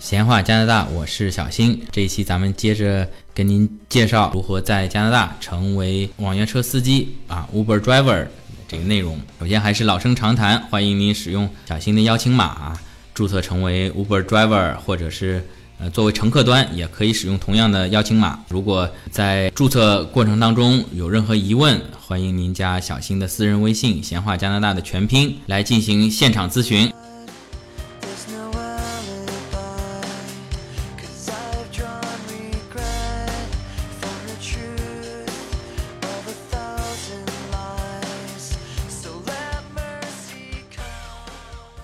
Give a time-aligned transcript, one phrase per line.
[0.00, 1.78] 闲话加拿大，我是小新。
[1.92, 8.26] 这一期咱们接着跟您介绍如何在加拿大成为网约车司机啊，Uber driver
[8.66, 9.20] 这个内容。
[9.38, 12.80] 首先还是老生常谈，欢迎您使用小新的邀请码啊，
[13.12, 15.46] 注册成为 Uber driver，或者是
[15.78, 18.40] 呃作为乘客端也可以使用同样的邀请码。
[18.48, 26.90] 如果在注册过程当中有任何疑问，欢迎您加小新的私人微信“闲话加拿大”的全拼来进行现场咨询。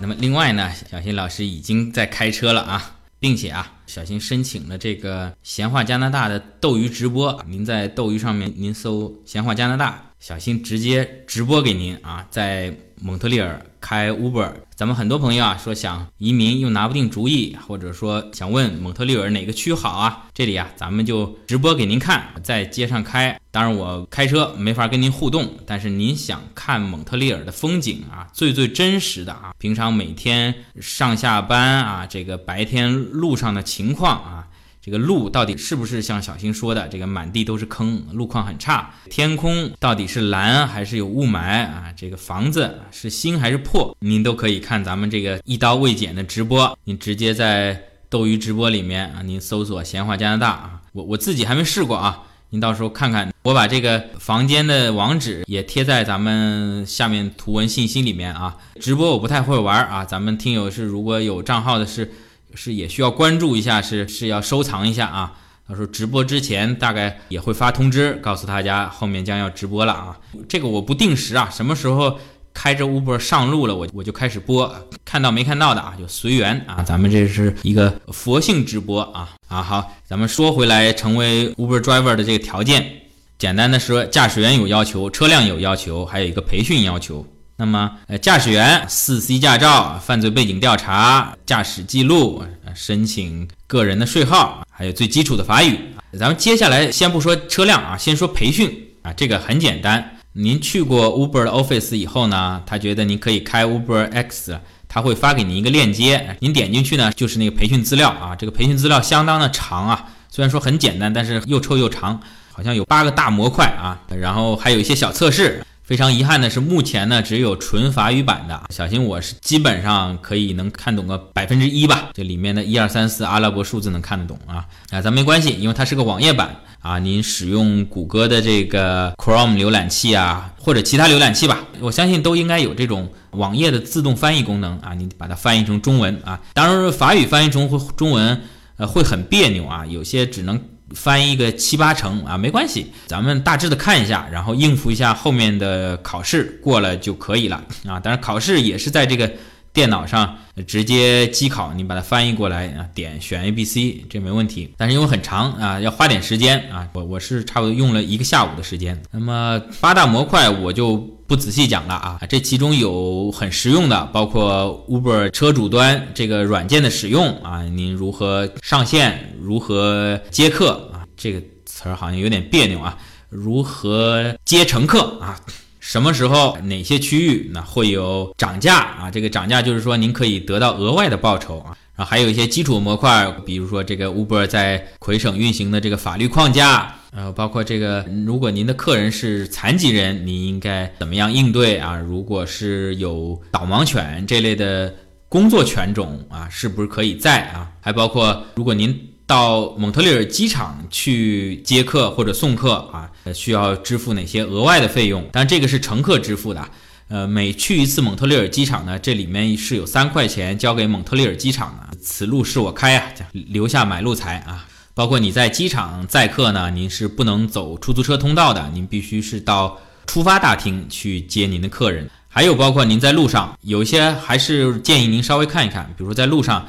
[0.07, 7.43] 那么另外呢，小新老师已经在开车了啊，并且啊，小新申请了这个闲话加拿大的斗鱼直播。
[7.45, 14.51] 您在斗鱼上面您搜“闲话加拿大”，小新直接直播给您啊，在蒙特利尔开 Uber。
[14.75, 23.39] 咱们很多朋友啊说想移民又拿不定主意，或者说想问蒙特利尔哪个区好啊，这里啊咱们就直播给您看，在街上开。
[23.51, 34.46] 当然我开车没法跟您互动，但是您想看蒙特利尔的风景啊，最最真实的啊，平常每天上下班啊，这个白天路上的情况啊。
[34.87, 38.89] 这个路到底是不是像小新说的，这个满地都是坑，路况很差？
[39.09, 41.91] 天空到底是蓝还是有雾霾啊？
[41.93, 43.93] 这个房子是新还是破？
[43.99, 47.77] 您都可以看咱们这个一刀未剪的直播，您直接在
[48.09, 58.55] 斗鱼直播里面啊，您搜索“闲话加拿大”啊，我我自己还没试过啊，您到时候看看，我把这个房间的网址也贴在咱们下面图文信息里面啊。
[58.79, 62.09] 直播我不太会玩啊，咱们听友是如果有账号的是。
[62.55, 65.33] 是也需要关注一下，是是要收藏一下啊。
[65.67, 70.17] 到时候直播之前大概也会发通知，告诉大家后面将要直播了啊。
[70.47, 72.17] 这个我不定时啊，什么时候
[72.53, 74.73] 开着 Uber 上路了，我我就开始播，
[75.03, 76.81] 看到没看到的啊，就随缘啊。
[76.81, 79.61] 咱们这是一个佛性直播啊啊。
[79.61, 83.01] 好，咱们说回来，成为 Uber driver 的这个条件，
[83.37, 87.27] 简单的说，驾驶员有要求，车辆有要求，还有一个培训要求。
[87.59, 92.43] 那么，呃，驾驶员四 C 驾照、犯罪背景调查、驾驶记录、
[92.75, 95.79] 申请个人的税号，还有最基础的法语。
[96.19, 100.17] 咱们接下来先不说车辆啊，先说培训啊，这个很简单。
[100.33, 108.35] 您去过 Uber 的 Office 以后呢，他觉得您可以开 Uber X，他会发给您一个链接，您点进去呢，就是那个培训资料啊。
[108.35, 112.21] 这个培训资料相当的长啊，虽然说很简单，但是又臭又长，
[112.53, 115.65] 好像有八个大模块啊，然后还有一些小测试。
[115.87, 118.61] 非常遗憾的是，目前呢只有纯法语版的。
[118.71, 126.99] 小新我是基本上可以能看懂个百分之一吧，这里面的一二三四阿拉伯数字能看得懂啊啊，咱没关系，因为它是个网页版啊。
[126.99, 134.93] 您使用谷歌的这个 Chrome 浏览器啊，或者其他浏览器吧，我相信都应该有这种网页的自动翻译功能啊。
[134.93, 138.41] 你把它翻译成中文啊，当然法语翻译成中文
[138.75, 140.61] 呃会很别扭啊，有些只能。
[140.95, 147.99] 翻译个七八成啊，没关系，咱们大致的看一下，然后应付一下后面的考试，过了就可以了啊。
[147.99, 149.31] 当然考试也是在这个
[149.77, 154.73] 电脑上直接机考，你把它翻译过来啊，点选 A、B、C，这没问题。
[154.75, 158.99] 但是因为很长啊，要花点时间啊，我我是差不多用了一个下午的时间。
[159.11, 172.97] 那么八大模块我就不仔细讲了啊，这其中有很实用的，包括 Uber 车主端这个软件的使用啊，您如何上线，如何接客啊，这个词儿好像有点别扭啊，
[173.29, 175.39] 如何接乘客啊？
[175.87, 179.09] 什么时候哪些区域那会有涨价啊？
[179.09, 181.77] 这个涨价就是说您可以得到额外的报酬啊。
[181.95, 191.95] 然后还有一些基础模块，比如说这个 Uber 在魁省运行的这个法律框架，呃，包括这个如果您的客人是残疾人，您应该怎么样应对啊？
[191.95, 194.93] 如果是有导盲犬这类的
[195.29, 197.71] 工作犬种啊，是不是可以在啊？
[197.79, 205.21] 还包括如果您到蒙特利尔机场去接客或者送客啊，需要支付哪些额外的费用？
[205.33, 206.65] 当然这个是乘客支付的。
[207.09, 211.97] 呃，每去一次蒙特利尔机场呢，这里面是有三块钱交给蒙特利尔机场的。
[212.01, 214.65] 此路是我开啊，留下买路财啊。
[214.93, 222.09] 包括你在机场载客呢，您是不能走出租车通道的，您必须是到出发大厅去接您的客人。
[222.29, 226.65] 还有包括您在路上，有一些还是建议您稍微看一看，比如说在路上。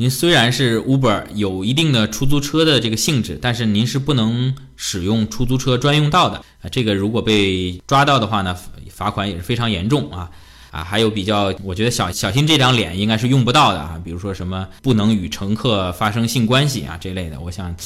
[0.00, 6.70] 您虽然是 Uber 有一定的出租车的这个性质，但是您是不能使用出租车专用道的啊。
[6.72, 8.56] 这个如果被抓到的话呢，
[8.88, 10.30] 罚款也是非常严重啊
[10.70, 10.82] 啊。
[10.82, 17.76] 还有比较，我觉得小小心这张脸应该是用不到的啊，比如说什么不能与乘客发生性关系啊这类的，我想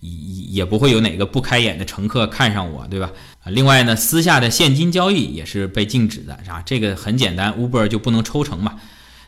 [0.00, 3.10] 也也不会有哪个不开眼的乘客看上我，对吧？
[3.44, 6.62] 啊，另外呢，私下的现金交易也是被禁止的，是吧？
[6.66, 8.78] 这个很简单，Uber 就不能抽成嘛。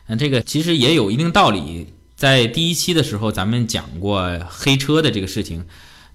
[0.05, 1.87] 那这个其实也有一定道理。
[2.15, 5.65] 在第一期的时候，咱们讲过黑车的这个事情，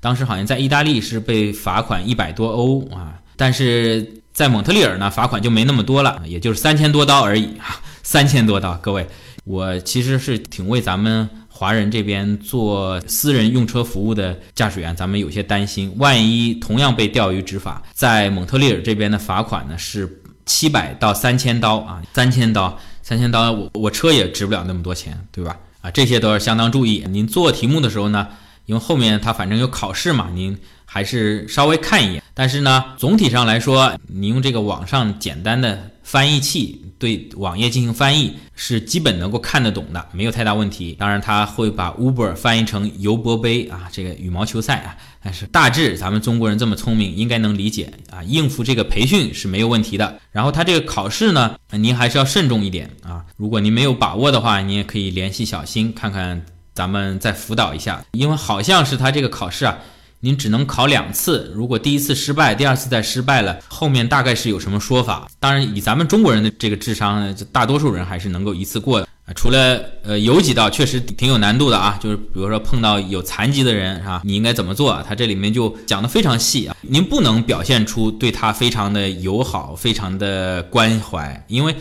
[0.00, 8.74] 当时好像在意大利是被罚款一百多欧啊，但是在蒙特利尔呢，罚款就没那么多了，也就是三千多刀而已啊， 三千多刀。
[8.78, 9.06] 各位，
[9.44, 25.54] 我其实是挺为咱们华人这边做私人用车服务的驾驶员，咱们有些担心，万一同样被钓鱼执法，在蒙特利尔这边的罚款呢是七百到三千刀啊，三千刀，三千刀，我我车也值不了那么多钱，对吧？
[25.80, 27.04] 啊，这些都是相当注意。
[27.08, 28.28] 您做题目的时候呢，
[28.66, 32.22] 因为后面它反正有考试嘛，您还是稍微看一眼。
[32.34, 40.94] 但是呢，总体上来说，你用这个网上简单的翻译器对网页进行翻译，是基本能够看得懂的，没有太大问题。
[40.98, 44.94] 当然，它会把 Uber 翻译成尤伯杯啊，这个羽毛球赛啊。
[45.22, 50.20] 但是大致咱们中国人这么聪明，应该能理解啊，应付这个培训是没有问题的。
[50.30, 53.24] 然后它这个考试呢，您还是要慎重一点啊。
[53.38, 56.44] 如果您没有把握的话，你也可以联系小新看看，
[56.74, 58.04] 咱们再辅导一下。
[58.12, 59.78] 因为好像是他这个考试啊，
[60.22, 65.26] 您只能考两次，如果第一次失败，第二次再失败了，后面大概是有什么说法。
[65.38, 69.08] 当然，以咱们中国人的这个智商呢，大多数人还是能够一次过的。
[69.34, 75.02] 除了呃有几道确实挺有难度的啊，就是比如说碰到有残疾的人是吧，你应该怎么做？
[75.08, 81.74] 他这里面就讲的非常细啊，您不能表现出对他非常的友好、非常的关怀，因为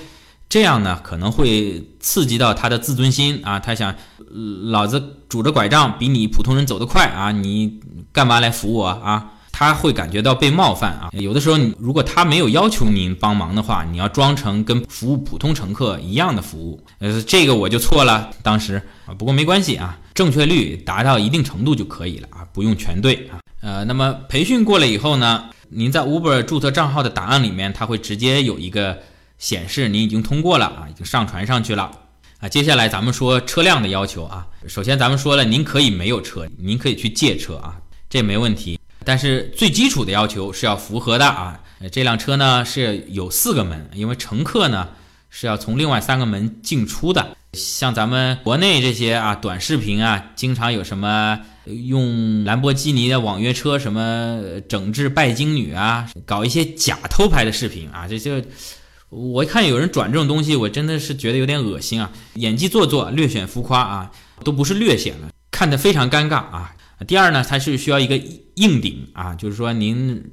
[0.50, 3.96] 这样呢可能会刺激到他的自尊心啊，他想
[4.72, 7.80] 老子拄着拐杖比你普通人走得快啊，你
[8.12, 9.34] 干嘛来扶我啊？
[9.52, 11.10] 他会感觉到被冒犯啊！
[11.12, 16.82] 有的时候，如果他没有要求您帮忙的话，你要装成跟服务普通乘客一样的服务。
[17.00, 23.42] 呃，这个我就错了，当时啊，不过没关系啊，正确率达到一定程度就可以了啊，不用全对啊。
[23.62, 28.98] 呃，那么培训过了以后呢，您在 Uber 注册账号的档案里面，它会直接有一个
[29.40, 31.90] 显示您已经通过了啊，已经上传上去了
[32.40, 32.48] 啊。
[32.48, 37.76] 接下来咱们说车辆的要求啊，首先咱们说了，您可以没有车，您可以去借车啊，
[38.08, 38.80] 这没问题。
[39.04, 41.60] 但是最基础的要求是要符合的啊！
[41.92, 44.90] 这辆车呢是有四个门，因为乘客呢
[45.30, 47.36] 是要从另外三个门进出的。
[47.54, 58.40] 像咱们国内这些啊短视频啊，经常有什么用兰博基尼的网约车什么整治拜金女啊，搞一些假偷拍的视频啊，这就
[59.10, 62.12] 我一看有人转这种东西，我真的是觉得有点恶心啊！
[62.36, 64.12] 演技做作，略显浮夸啊，
[64.44, 66.76] 都不是略显了，看得非常尴尬啊！
[67.08, 68.16] 第二呢，它是需要一个
[68.56, 70.24] 硬顶啊，就是说您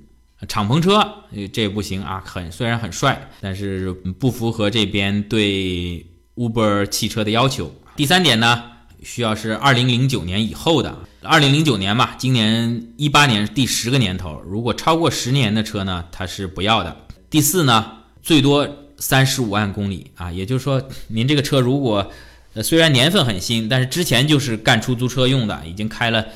[0.46, 1.06] 敞篷车
[1.52, 7.74] 这不行啊，很虽然很帅，但是不符合这边对 Uber 汽车的要求。
[7.96, 8.62] 第三点呢，
[9.02, 16.94] 需要是二零零九年以后的，二零零九年嘛，今年一八年第十个年头，如果超过十年的车呢，它是不要的。
[17.30, 17.95] 第四呢，
[18.26, 18.68] 最多
[18.98, 22.10] 三十五万公里啊，也就是说您这个车如果
[22.54, 26.26] 呃虽然年份很新，但是之前就是干出租车用的，已经开了。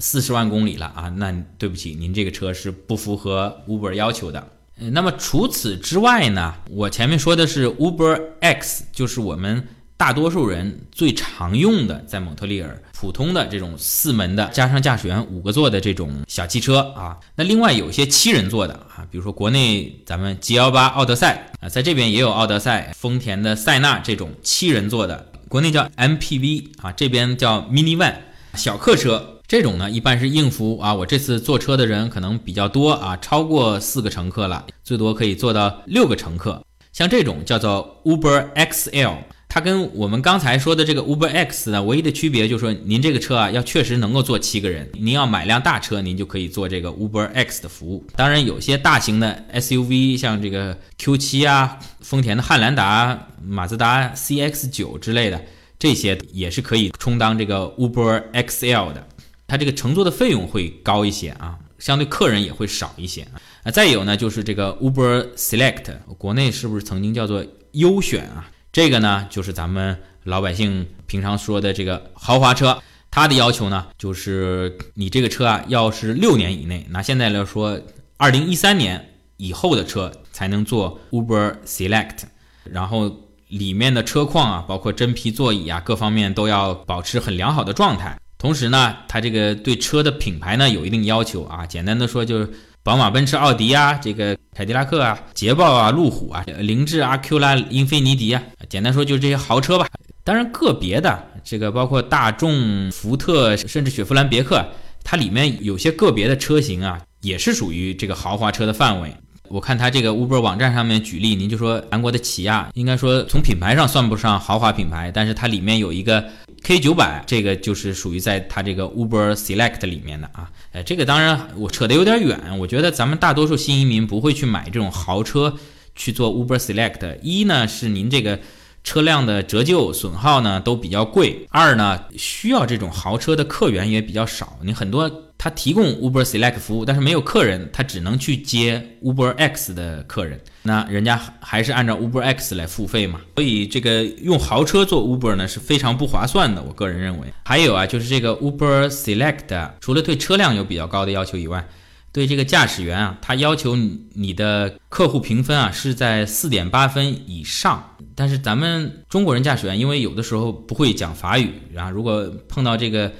[0.00, 4.48] 四十万公里了啊，那对不起，您这个车是不符合 Uber 要求的。
[4.92, 9.66] 那么除此之外呢，我前面说的是 Uber X，就是我们
[9.98, 17.18] 大多数人最常用的，在蒙特利尔普通的这种四门的，加上驾驶员五个座的这种小汽车啊。
[17.34, 28.14] 那另外有些七人座的啊，比如说国内咱们 G 幺八奥德赛啊，在这边也有奥德赛、丰田的塞纳这种七人座的，国内叫 MPV 啊，这边叫 Minivan
[28.54, 29.40] 小客车。
[29.48, 36.62] 这种呢，一般是应付啊，我这次坐车的人可能比较多啊，超过四个乘客了，最多可以坐到六个乘客。
[36.92, 39.16] 像这种叫做 Uber XL，
[39.48, 44.86] 它跟我们刚才说的这个 Uber X 呢，唯一的区别就是说，您这个车啊，要确实能够坐七个人。
[44.92, 48.04] 您要买辆大车，您就可以做这个 Uber X 的服务。
[48.14, 55.42] 当然，有些大型的 SUV，像这个 Q7 啊，丰田的汉兰达、马自达 CX9 之类的，
[55.78, 59.08] 这些也是可以充当这个 Uber XL 的。
[59.46, 63.22] 它这个乘坐的费用会高一些啊，相对客人也会少一些
[63.62, 63.70] 啊。
[63.70, 65.86] 再有呢，就是这个 Uber Select，
[66.18, 68.50] 国内是不是曾经叫做优选啊？
[68.78, 72.80] 这个呢，就是咱们老百姓平常说的这个豪华车。
[73.10, 77.76] 它的要求呢，就是你这个车啊，要是六年以内，拿现在来说，
[78.18, 82.18] 二零一三年以后的车才能做 Uber Select，
[82.62, 83.12] 然后
[83.48, 88.16] 里面的车况啊，包括真皮座椅啊，各方面都要保持很良好的状态。
[88.38, 91.66] 同时呢，它这个对车的品牌呢有一定要求啊。
[91.66, 92.48] 简单的说，就是
[92.84, 99.86] 宝马、奔驰、奥迪啊，这个凯迪拉克啊、捷豹啊、路虎啊、凌志、阿 Q 啦、英菲尼迪啊，简单说就是这些豪车吧。
[100.24, 104.66] 当然，个别的这个包括大众、福特，甚至雪佛兰、别克，
[105.04, 109.14] 它里面有些个别的车型啊，也是属于这个豪华车的范围。
[109.48, 116.24] 我看它这个 Uber 网站上面举例，您就说韩国的起亚，应该说从品牌上算不上豪华品牌，但是它里面有一个。
[116.62, 120.50] K 九百，这个就是属于在它这个 Uber Select 里面的啊。
[120.72, 125.54] 呃，这个当然我扯得有点远，我觉得咱们大多数新移民不会去买这种豪车
[125.94, 127.18] 去做 Uber Select。
[127.22, 128.38] 一呢是您这个。
[128.84, 131.46] 车辆的折旧损耗呢都比较贵。
[131.50, 134.58] 二呢，需要这种豪车的客源也比较少。
[134.62, 140.40] 你很多他提供 Uber Select 服务，但是没有客人，他只能去接 Uber X 的客人。
[140.62, 143.20] 那人家还是按照 Uber X 来付费嘛。
[143.36, 146.60] 所以这个用豪车做 Uber 呢是非常不划算的。
[146.60, 147.32] 我个人认为。
[147.44, 151.64] 还有啊，就是这个 Uber Select 除了对车辆有比较高的要求以外，
[152.10, 153.76] 对这个驾驶员啊，他要求
[154.14, 157.96] 你的客户评分啊是在四点八分以上。
[158.16, 163.12] 但是咱们中国人驾驶员，因为有的时候不会讲法语，然后如果碰到这个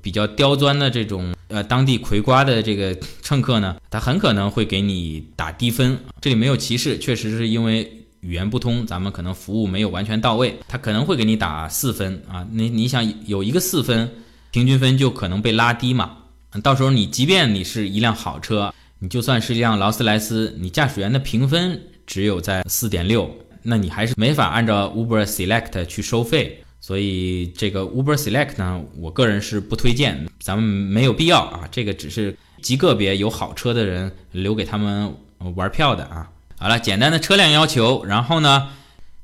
[0.00, 5.98] 比较刁钻的这种呃当地葵瓜的这个乘客呢，他很可能会给你打低分。
[6.20, 12.46] 这里没有歧视，确实是因为语言不通，咱们可能服务没有完全到位，他可能会给你打四分啊。
[12.50, 14.08] 你你想有一个四分，
[14.50, 16.18] 平均分就可能被拉低嘛。
[16.62, 23.30] 到时候你即便你是一辆好车，你就算是一辆劳斯莱斯，你驾驶员的评分只有在四点六。
[23.64, 31.60] 那你还是没法按照 Uber Select 去收费，所以这个 Uber Select 呢，我个人是不推荐，咱们没有必要啊。
[31.70, 35.14] 这个只是极个别有好车的人留给他们
[35.54, 36.28] 玩票的啊。
[36.58, 38.68] 好了，简单的车辆要求，然后呢，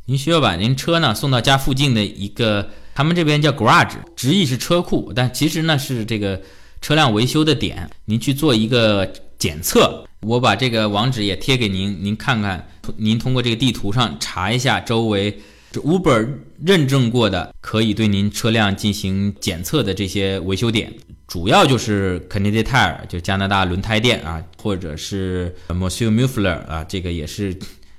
[0.05, 6.41] 您需要把您车呢送到家附近的一个，他们这边叫 garage，直译是车库，但其实呢是这个
[6.81, 10.07] 车辆维修的点，您去做一个检测。
[10.21, 12.69] 我把这个网址也贴给您，您看看。
[12.97, 16.29] 您通过这个地图上查一下周围这，Uber
[16.65, 20.93] 认证过的可以对您车辆进行检测的这些维修点，
[21.27, 27.57] 主要就是 Canadian Tire，就加拿大轮胎店啊，或者是 Monsieur Muffler 啊，这个也是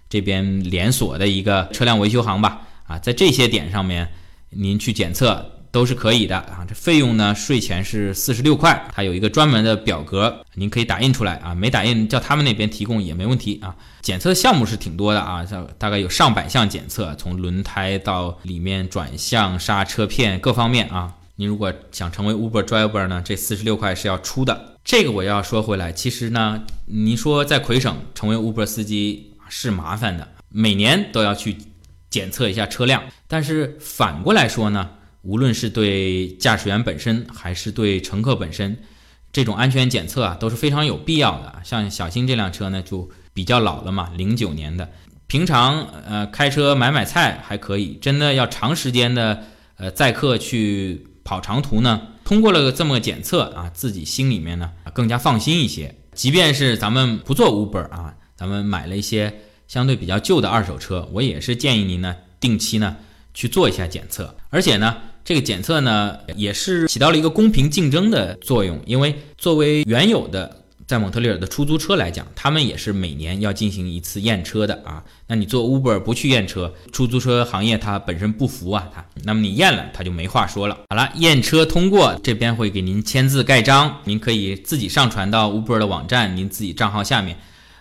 [0.09, 2.61] 这边连锁的一个车辆维修行吧。
[2.87, 4.09] 啊，在这些点上面，
[4.49, 5.58] 您去检测。
[5.71, 13.75] 都是可以的啊，这费用呢，税前是四十六块，它有一个专门的表格，您可以打印出来啊，没打印叫他们那边提供也没问题啊。
[14.01, 15.45] 检测项目是挺多的啊，
[15.77, 21.13] 大概有上百项检测，从轮胎到里面转向、刹车片各方面啊。
[21.35, 24.75] 您如果想成为 Uber driver 呢，这四十六块是要出的。
[24.83, 31.55] 这个我要说回来，其实呢，您说在魁省成为 Uber 司机是麻烦的，每年都要去
[32.09, 34.89] 检测一下车辆，但是反过来说呢。
[35.21, 38.77] 无论是对驾驶员本身，还是对乘客本身，
[39.33, 41.61] 这种安全检测啊都是非常有必要的。
[41.63, 44.89] 像小新这辆车呢，就比较老了嘛，零九年的。
[45.27, 49.43] 平常呃开车买买菜还可以，真的要长时间的
[49.75, 55.93] 呃载客去跑长途呢，通过了这么个检测啊，自己心里面呢更加放心一些。
[56.13, 62.95] 即便是咱们不做 Uber 啊，咱们买了一些相对比较旧的二手车，我也是建议您呢定期呢
[63.33, 64.95] 去做一下检测，而且呢。
[65.23, 75.03] 这个检测呢，也是起到了一个公平竞争的作用，因为作为原有的在蒙特利尔的出租车来讲，他们也是每年要进行一次验车的啊。
[75.27, 80.75] 那你做 Uber 不去验车，出租车行业它本身不服啊，它，那么你验了，它就没话说了。
[80.89, 87.37] 好了，验车通过，这边会给您签字盖章，您可以自己上传到 Uber 的网站，您自己账号下面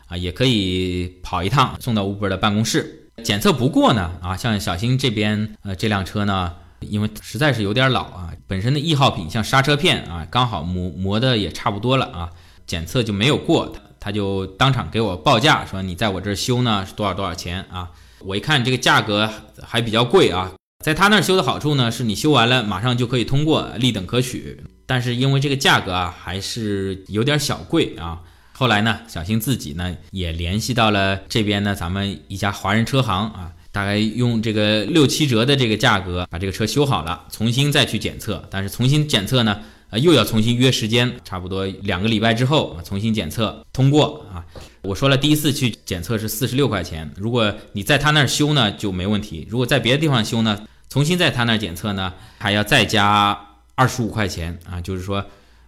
[0.09, 3.09] 啊，也可以跑一趟送到 Uber 的办公室。
[3.25, 6.53] 检测不过呢，啊，像小新这边呃这辆车呢。
[6.81, 12.31] 因为实在是有点老啊，本身的易耗品像刹车片啊，刚好磨磨的也差不多了啊，
[12.67, 13.67] 检测就没有过，
[14.01, 17.91] 他他就当场给我报价，说你在我这儿修呢是多少多少钱啊？
[18.21, 19.29] 我一看这个价格
[19.63, 24.65] 还比较贵啊，在他那儿修的好处呢，是你修完了马上就可以通过，立等可取。
[24.87, 28.21] 但是因为这个价格啊还是有点小贵啊，
[28.53, 33.53] 后来呢，小新自己呢也联系到了这边呢咱们一家华人车行啊。
[33.71, 38.47] 大概用这个六七折的这个价格把这个车修好了，重新再去检测。
[38.51, 39.61] 但是重新检测呢，
[39.91, 44.45] 呃，又要重新约时间，差不多两个礼拜之后啊，重新检测通过啊。
[44.83, 49.47] 我说了，第一次去检测是四十六块钱，如果你在他那儿修呢就没问题。
[49.51, 53.39] 如果在别的地方修呢，重新在他那儿检测呢，还要再加
[53.75, 54.81] 二十五块钱啊。
[54.81, 55.25] 就是说，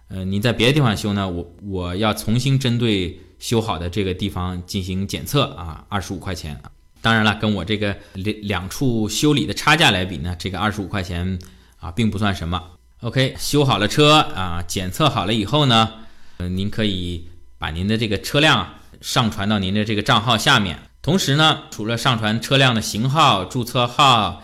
[0.07, 6.59] 呃，你在别的地方修呢，我我要重新针对修好的这个地方进行检测啊，二十五块钱。
[7.01, 11.39] 当然了，跟我这个两两处修理的差价来比呢，这个二十五块钱
[11.79, 12.61] 啊，并不算什么。
[13.01, 15.91] OK，修好了车啊，检测好了以后呢，
[16.37, 17.27] 呃，您可以
[17.57, 20.77] 把您的这个车辆上传到您的这个账号下面。
[21.01, 24.43] 同时呢，除了上传车辆的型号、注册号、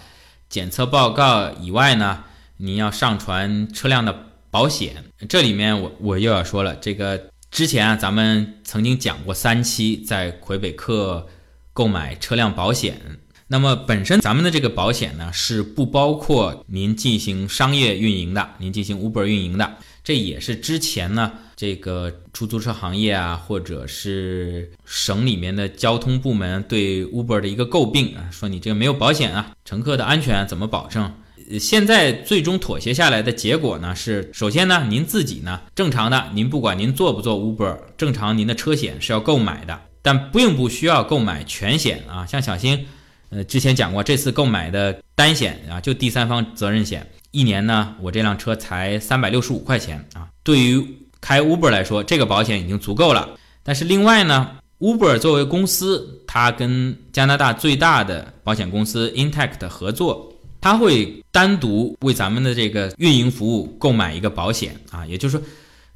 [0.50, 2.24] 检测报告以外呢，
[2.58, 5.04] 您要上传车辆的保险。
[5.30, 11.28] 这里面我我又要说了，这个之前啊，咱们曾经讲过三期在魁北克。
[11.78, 13.00] 购买车辆保险，
[13.50, 31.14] 那么本身咱们的这个保险呢，是不包括您进行商业运营的，您进行 Uber 运营的，这也是之前呢这个出租车行业啊，或者是省里面的交通部门对 Uber 的一个诟病啊，说你这个没有保险啊，乘客的安全怎么保证？
[31.60, 42.88] 现在最终妥协下来的结果呢是，首先呢，您自己呢正常的，您不管您做不做 Uber，正常您的车险是要购买的，但并不需要购买全险啊，像小新。
[43.30, 50.30] 呃，之前讲过，这次购买的单险啊，就第三方责任险，一年呢，我这辆车才三百六十五块钱啊。
[50.44, 50.82] 对于
[51.20, 53.32] 开 Uber 来说，这个保险已经足够了。
[53.64, 65.46] 但是另外呢，Uber 作为公司，它跟加拿大最大的保险公司 Intact 合作，它会单独为咱们的这个运营服务购买一个保险啊，也就是说。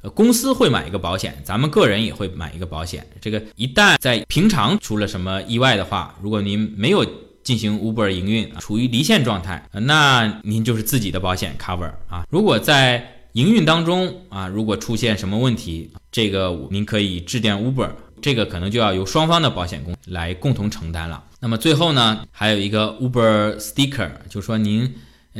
[0.02, 3.06] 呃，公司会买一个保险，咱们个人也会买一个保险。
[3.20, 7.06] 这个一旦在平常出了什么意外的话，如果您没有
[7.44, 12.26] 进行 Uber 营运，处于离线状态，那您就是自己的保险 cover 啊。
[12.30, 17.90] 如果在营运当中啊，如果出现什么问题，这个您可以致电 Uber，
[18.20, 21.22] 这个可能就要由双方的保险公司来共同承担了。
[21.38, 24.94] 那么最后呢，还有一个 Uber sticker，就是说您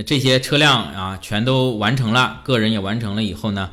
[0.06, 3.70] 这些车辆啊全都完成了，个人也完成了以后呢。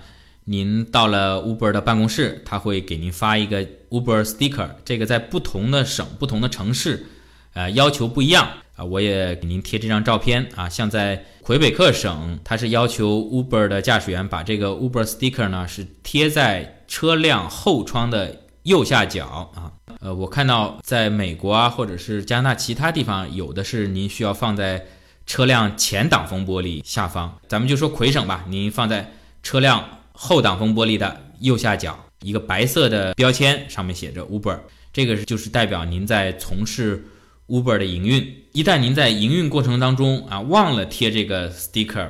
[0.49, 7.05] 您到了 Uber 的办公室，他会给您发一个 Uber sticker，这个在不同的省、不同的城市，
[7.53, 8.83] 呃，要求不一样啊。
[8.83, 19.71] 我也给您贴这张照片啊，像在魁北克省，它是要求 Uber 的驾驶员把这个 Uber sticker 呢是贴在车辆后窗的右下角啊。
[19.99, 24.83] 呃，我看到在美国啊，或者是加拿大其他地方，有的是您需要放在
[25.27, 27.37] 车辆前挡风玻璃下方。
[27.47, 29.11] 咱们就说魁省吧，您放在
[29.43, 29.87] 车辆。
[30.21, 34.59] 后挡风玻璃的右下角一个白色的标签，上面写着 Uber，
[34.91, 37.01] 这个就是代表您在从事
[37.47, 38.35] Uber 的营运。
[38.51, 42.09] 一旦您在营运过程当中啊忘了贴这个 sticker，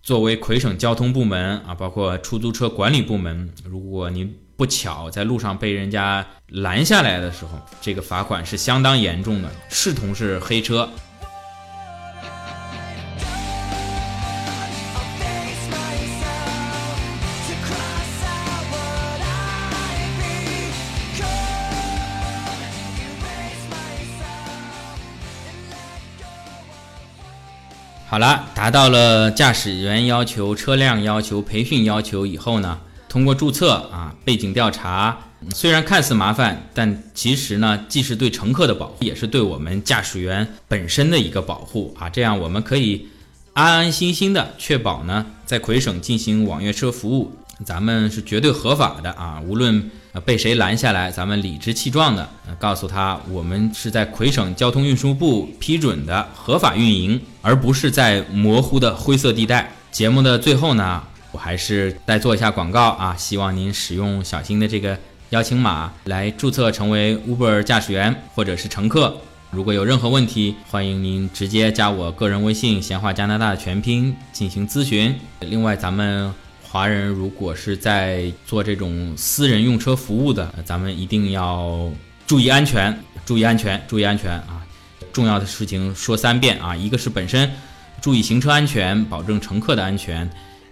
[0.00, 10.88] 作为魁省交通部门啊，包括出租车管理部门，如果您不巧在路上被人家拦下来的时候，这个罚款是相当严重的，视同是黑车。
[28.10, 32.76] 好了，达到了驾驶员要求、车辆要求、培训要求以后呢，
[33.08, 35.16] 通过注册啊、背景调查，
[35.54, 42.08] 虽然看似麻烦，但其实呢，既是对乘客的保护，也是对我们驾驶员本身的一个保护啊。
[42.08, 43.06] 这样我们可以
[43.52, 47.30] 安安心心的确保呢，在魁省进行网约车服务，
[47.64, 49.40] 咱们是绝对合法的啊。
[49.46, 59.70] 无论呃被谁拦下来，咱们理直气壮的、呃、告诉他，我们是在魁省交通运输部批准的合法运营，而不是在模糊的灰色地带。
[59.90, 64.98] 节目的最后呢，我还是再做一下广告啊，希望您使用小新的这个
[65.30, 69.16] 邀请码来注册成为 Uber 驾驶员或者是乘客。
[69.52, 75.12] 如果有任何问题，欢迎您直接加我个人微信“闲话加拿大”的全拼进行咨询。
[75.40, 76.32] 另外，咱们
[76.72, 81.90] 华人如果是在做这种私人用车服务的，咱们一定要
[82.28, 84.64] 注意安全，注意安全，注意安全啊！
[85.12, 87.50] 重要的事情说三遍啊，一个是本身
[88.00, 90.24] 注意行车安全，保证乘客的安全；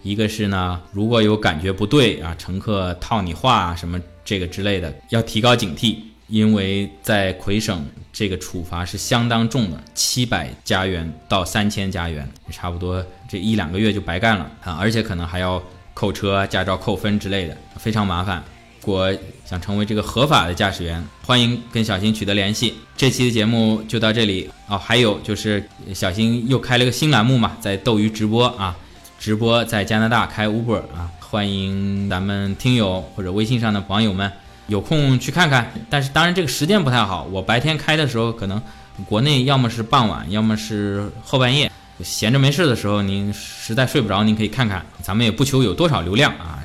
[0.05, 5.97] 一个是呢，如果有感觉不对啊，乘客套你话啊什么这个之类的，要提高警惕，
[6.29, 15.61] 因为在魁省这个处罚是相当重的，七百加元到三千加元，差不多这一两个月就白干了啊，而且可能还要
[15.99, 18.41] 扣车、驾照扣分之类的，非常麻烦。
[18.85, 19.13] 如果
[19.45, 22.73] 想成为这个合法的驾驶员，欢迎跟小新取得联系。
[22.97, 24.79] 这期的节目就到这里哦。
[24.79, 28.77] 还有就是小新又开了个新栏目嘛，在斗鱼直播啊，
[29.19, 34.31] 直播在加拿大开 Uber 啊，欢迎咱们听友或者微信上的网友们
[34.69, 35.73] 有空去看看。
[35.91, 38.63] 但是当然这个时间不太好，我白天开的时候可能
[39.09, 41.68] 国内要么是傍晚，要么是后半夜。
[42.03, 44.85] 闲着没事的时候，您实在睡不着，您可以看看。
[45.03, 46.63] 咱们也不求有多少流量啊，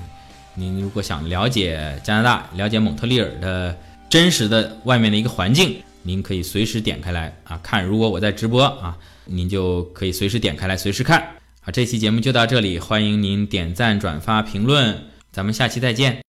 [0.53, 3.75] 您如果想了解加拿大、了解蒙特利尔的
[4.09, 7.83] 真实的外面的一个环境，您可以随时点开来啊看。
[7.83, 11.19] 如果我在直播啊，您就可以随时点开来，随时看。
[11.61, 16.21] 啊，这期节目就到这里，欢迎您点赞、转发、评论，咱们下期再见。